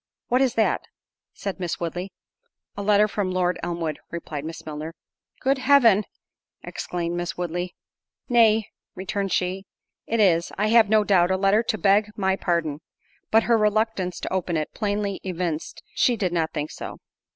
"What 0.29 0.41
is 0.41 0.55
that?" 0.55 0.81
said 1.31 1.59
Miss 1.59 1.79
Woodley. 1.79 2.11
"A 2.75 2.81
letter 2.81 3.07
from 3.07 3.29
Lord 3.29 3.59
Elmwood," 3.61 3.99
replied 4.09 4.43
Miss 4.45 4.65
Milner. 4.65 4.95
"Good 5.41 5.59
Heaven!" 5.59 6.05
exclaimed 6.63 7.15
Miss 7.15 7.37
Woodley. 7.37 7.75
"Nay," 8.27 8.65
returned 8.95 9.31
she, 9.31 9.65
"it 10.07 10.19
is, 10.19 10.51
I 10.57 10.69
have 10.69 10.89
no 10.89 11.03
doubt, 11.03 11.29
a 11.29 11.37
letter 11.37 11.61
to 11.61 11.77
beg 11.77 12.09
my 12.17 12.35
pardon." 12.35 12.79
But 13.29 13.43
her 13.43 13.59
reluctance 13.59 14.19
to 14.21 14.33
open 14.33 14.57
it 14.57 14.73
plainly 14.73 15.21
evinced 15.23 15.83
she 15.93 16.15
did 16.17 16.33
not 16.33 16.51
think 16.51 16.71
so. 16.71 16.97